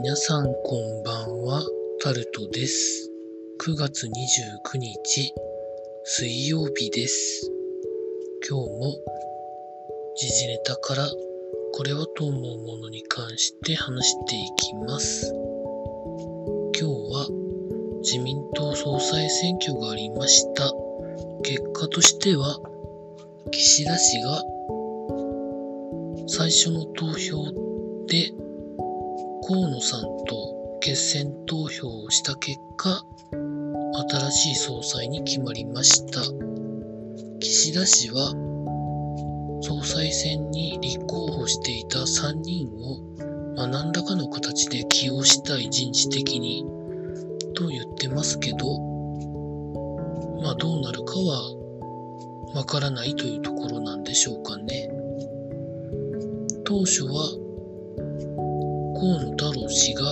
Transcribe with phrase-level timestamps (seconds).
[0.00, 1.60] 皆さんこんばんは、
[2.00, 3.10] タルトです。
[3.60, 5.34] 9月29日、
[6.04, 7.50] 水曜日です。
[8.48, 8.94] 今日も
[10.14, 11.10] 時事ネタから
[11.72, 15.34] これはと思うものに関して話していきます。
[16.78, 17.26] 今日は
[18.02, 20.72] 自民党総裁選挙がありました。
[21.42, 22.60] 結果としては、
[23.50, 24.44] 岸田氏が
[26.28, 27.50] 最初の投票
[28.06, 28.32] で
[29.48, 33.02] 河野さんと決選投票をした結果、
[34.10, 36.20] 新しい総裁に決まりました。
[37.40, 38.34] 岸田氏は
[39.62, 43.00] 総裁選に立候補していた3人を、
[43.56, 46.66] まあ、何らかの形で起用したい人事的に
[47.54, 48.78] と言ってますけど、
[50.42, 54.90] まあどうなるかはわからないというところなんでしょうかね。
[56.66, 57.47] 当初は
[59.00, 60.02] 河野太郎氏が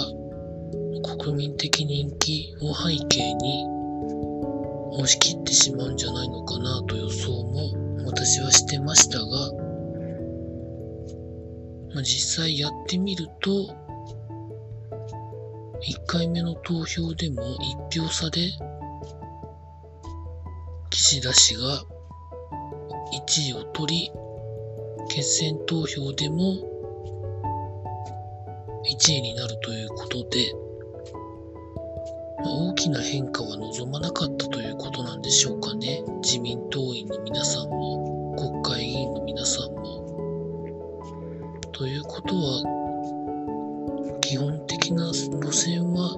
[1.19, 3.67] 国民的人気を背景に
[4.93, 9.27] 押し切ってしまうんじゃないのかなと予想も私はしてましたが、
[11.95, 13.75] まあ、実際やってみると1
[16.07, 17.43] 回目の投票でも
[17.91, 18.53] 1票差で
[20.91, 21.83] 岸田氏が
[23.13, 24.13] 1位を取り
[25.09, 26.76] 決選投票でも
[28.99, 30.55] 1位になるということで、
[32.39, 36.03] まあ、大きな変化は望まなかったということなんでしょうかね。
[36.23, 40.81] 自民党員の皆さんも、国会議員の皆さんも。
[41.73, 46.17] ということは、基本的な路線は、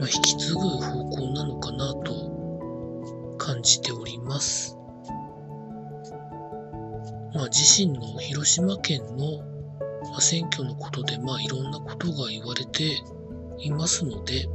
[0.00, 4.76] まあ、引き継ぐ方向なのかなと感じております。
[7.32, 9.53] まあ、自身の広島県の
[10.14, 13.02] ま選挙のことで、まあ、いろんなことが言われて
[13.58, 14.46] いますので、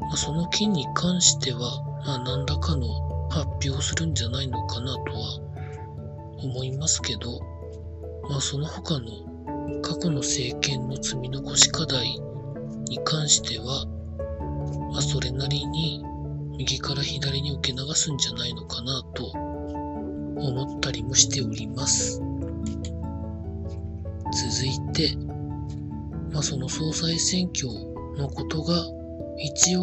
[0.00, 1.60] まあ、その件に関しては、
[2.06, 5.38] まあ、何らかの発表をするんじゃないのかなとは
[6.38, 7.40] 思いますけど、
[8.30, 12.18] まあ、その他の過去の政権の積み残し課題
[12.86, 13.84] に関しては、
[14.92, 16.02] まあ、それなりに
[16.56, 22.22] 右から左に受け流すんじゃないのかなと思ったりもしております。
[24.32, 25.16] 続いて、
[26.32, 27.68] まあ、その総裁選挙
[28.16, 28.74] のことが
[29.38, 29.82] 一応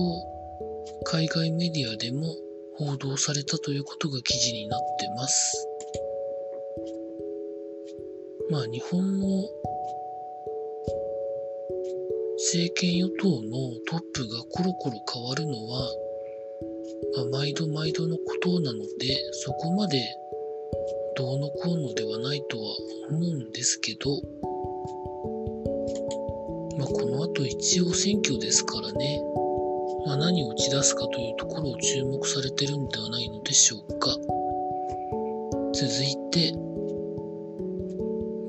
[1.05, 2.27] 海外メディアでも
[2.77, 5.67] 報道されたということが記事になってます。
[8.49, 9.27] まあ日本の
[12.37, 15.91] 政権与党のトップがコロコロ変わるのは、
[17.17, 19.99] まあ、毎度毎度のことなので、そこまで
[21.17, 22.75] どうのこうのではないとは
[23.09, 24.21] 思うんですけど、
[26.77, 29.19] まあ、この後一応選挙ですからね、
[30.05, 34.15] まあ、何を打ち出すかというところを注目されてるんではないのでしょうか。
[35.73, 36.53] 続いて、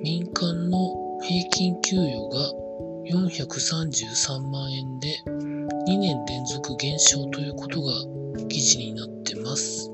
[0.02, 0.78] 民間の
[1.22, 2.52] 平均給与が
[3.10, 5.16] 433万円で
[5.86, 7.94] 2年連続減少ということが
[8.50, 9.90] 記事になってます。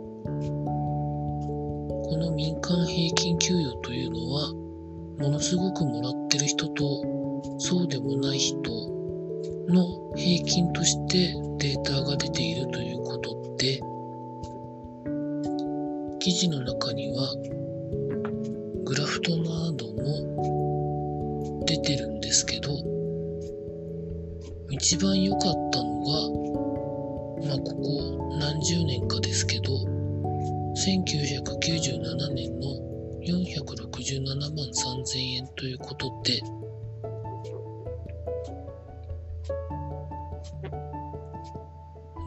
[2.14, 4.52] この民間平均給与というのは、
[5.18, 7.02] ものすごくもらってる人と、
[7.58, 8.56] そうでもない人
[9.66, 13.80] の平均としてデータが出ているということで、
[16.20, 17.34] 記事の中には、
[18.84, 22.70] グラフトなども出てるんですけど、
[24.70, 25.98] 一番良かったの
[27.40, 29.93] が、まあ、ここ何十年かですけど、
[30.74, 32.66] 1997年の
[33.22, 36.40] 467万3000円ということで、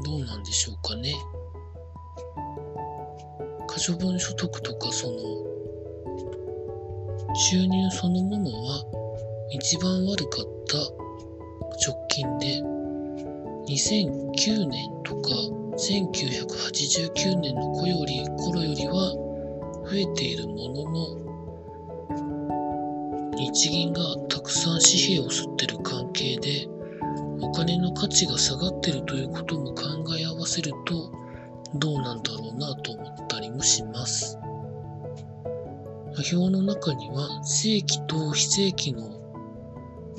[0.05, 1.13] どうなんでしょうかね。
[3.67, 5.17] 可処分所得とかその
[7.35, 8.83] 収入そのものは
[9.51, 10.77] 一番悪かった
[11.85, 12.61] 直近で
[13.67, 15.29] 2009年とか
[15.77, 19.13] 1989年の頃より頃よりは
[19.85, 21.17] 増えているものの
[23.37, 26.67] 日銀がたくさん紙幣を吸ってる関係で
[27.41, 29.83] お金の価値が下がってるということも考
[30.19, 31.11] え合わせると
[31.75, 34.39] どうなんだろうなと思ったりもします。
[36.17, 39.11] 表の中には正規と非正規の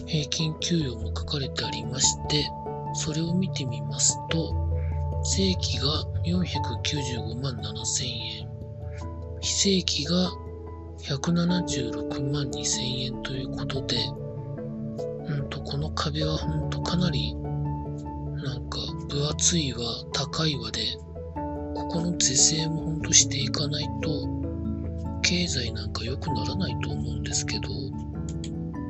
[0.06, 2.48] 平均給与も書かれてありまして、
[2.94, 4.67] それを見てみますと、
[5.22, 8.48] 正規が495万7千円、
[9.40, 10.30] 非正規が
[11.00, 13.96] 176万2千円ということで、
[15.28, 18.78] うんと、この壁はほんとかなりなんか
[19.08, 19.78] 分厚いわ
[20.12, 20.80] 高いわで
[21.74, 24.28] ここの是正もほんとしていかないと
[25.22, 27.68] 経済なんか良くならないと思うんですけど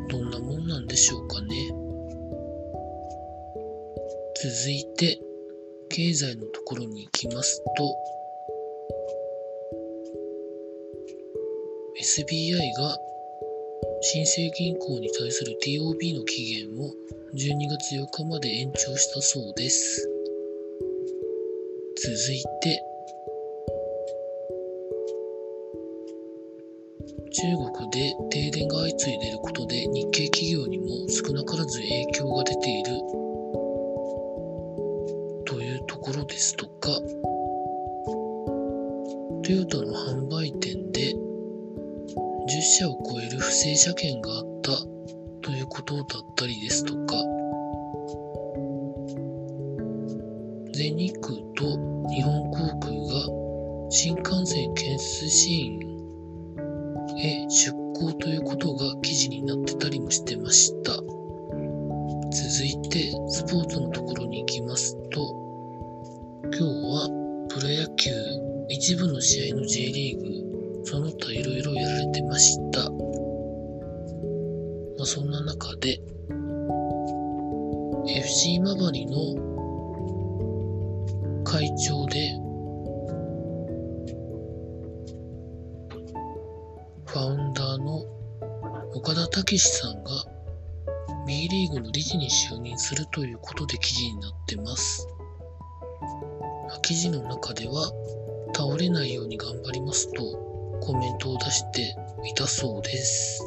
[0.09, 1.49] どんなもんなんでしょうかね。
[4.41, 5.21] 続いて
[5.91, 7.97] 経済のところに行きますと
[12.01, 12.97] SBI が
[14.01, 16.93] 新生銀行に対する TOB の期限を
[17.35, 20.09] 12月8日まで延長したそうです。
[22.01, 22.83] 続いて、
[27.33, 27.43] 中
[27.73, 32.18] 国で停電が相次いでいることで日系企業にも少なからず影響
[39.49, 41.17] トヨタの販売店で10
[42.61, 44.73] 社を超える不正車検があった
[45.41, 46.05] ということだっ
[46.37, 47.17] たりですとか、
[50.75, 51.65] 全日空と
[52.11, 55.79] 日本航空が新幹線建設支援
[57.17, 60.93] へ出向ということが記事になってたりもしてました。
[60.93, 61.07] 続
[62.67, 65.21] いて、スポーツのところに行きますと、
[66.43, 67.09] 今日は
[67.49, 68.11] プロ野球
[68.81, 72.89] 一部の試合の J リーグその他いろいろやられてました。
[72.89, 72.97] ま
[75.03, 76.01] あ、そんな中で、
[78.07, 79.35] FC 今治の
[81.43, 82.31] 会長で、
[87.07, 88.05] ファウンダーの
[88.95, 90.11] 岡田武史さんが
[91.27, 95.09] B リーグの理事に就任するということで記事になってます。
[96.83, 97.91] 記事の中では
[98.59, 100.21] 倒れないように頑張りますと
[100.81, 101.95] コメントを出して
[102.25, 103.41] いたそうです。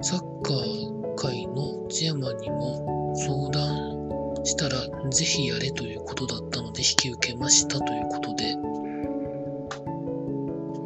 [0.00, 8.56] サッカー界のチェマンにも相談したらぜひやれということだったので引き受けましたということで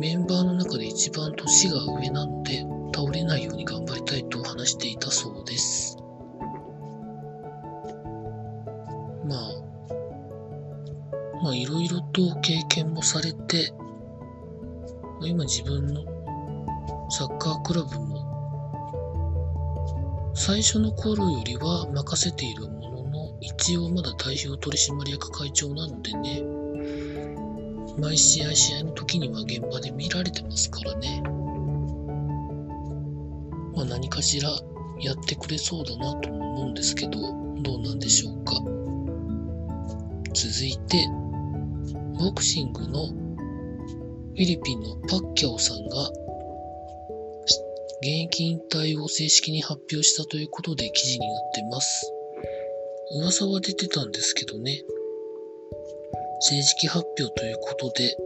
[0.00, 6.07] メンバーの中で一番年が上なので倒れないように頑張りたいと話していたそうです。
[9.28, 9.38] まあ
[11.42, 13.72] まあいろいろと経験もされて、
[15.22, 16.04] 今自分の
[17.10, 18.18] サッカークラブも
[20.34, 26.42] 最初の頃よりは任せているものの、一応まだ代表取締役会長なのでね、
[28.00, 31.22] 毎試合試合の時には現場で見られてますからね。
[33.74, 34.50] まあ何かしら
[35.00, 37.18] やってくれそうだなと思うんですけど、
[37.62, 38.77] どうなんでしょうか。
[40.34, 41.08] 続いて、
[42.18, 46.10] ボクシングのフィリピンのパッキャオさんが
[48.00, 52.12] 現役引退を正式に発表したということで記事になってます。
[53.20, 54.84] 噂は出てたんですけどね、
[56.40, 58.16] 正式発表ということで、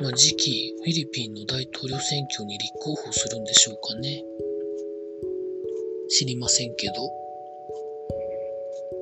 [0.00, 4.22] まあ、次期フィリピンの大統領選挙に立候補するんでしょうかね。
[6.10, 6.94] 知りませんけど。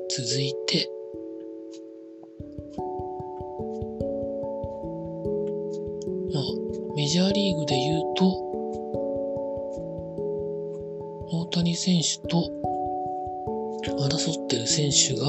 [0.08, 0.88] 続いて、
[7.15, 8.27] ジャーリーグで言うと、
[11.31, 12.51] 大谷選手と
[13.87, 15.29] 争ってる選手が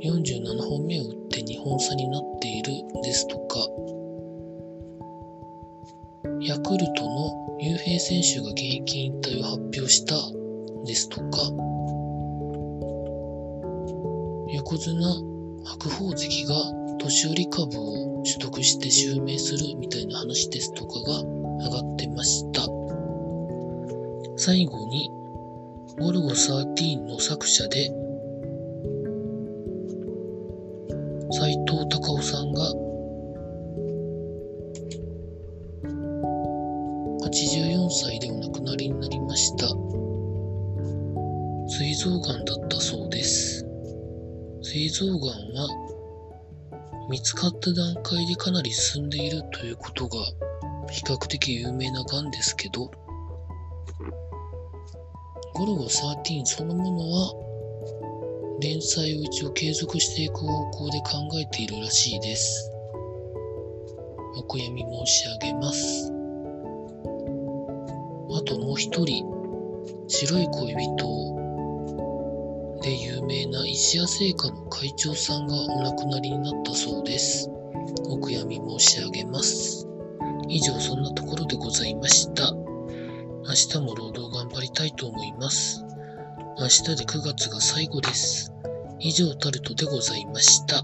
[0.00, 3.58] 47本目を打って2本差になっているですとか、
[6.40, 10.14] ヤクルトの雄平選手が現役引退を発表した
[10.86, 11.42] ですとか、
[14.54, 14.98] 横綱
[15.66, 22.62] 白鵬関が年寄り株を取得して襲名するみたいな話ですとかが上がってました。
[24.36, 25.10] 最後に、
[25.98, 27.90] ゴルゴ13の作者で、
[31.30, 32.62] 斎藤隆夫さんが
[37.28, 39.66] 84歳でお亡くなりになりました。
[41.68, 43.64] 膵臓がんだったそうです。
[44.62, 45.87] 膵臓がんは
[47.08, 50.18] 見つかった段階でかなり進んでいるということが
[50.90, 52.90] 比較的有名な癌ですけど、
[55.54, 57.32] ゴルゴ13そのものは
[58.60, 62.70] 連載を一応継続していく方向で考えているらしいです。
[64.36, 66.12] お悔やみ申し上げます。
[68.36, 69.24] あともう一人、
[70.08, 71.37] 白い恋人を
[72.88, 77.50] で有名な石屋製菓の会長さんがお亡くなりになったそうです。
[78.08, 79.86] お悔やみ申し上げます。
[80.48, 82.50] 以上そんなところでございました。
[82.54, 85.84] 明日も労働頑張りたいと思います。
[86.58, 88.54] 明日で9月が最後です。
[89.00, 90.82] 以上タルトでございました。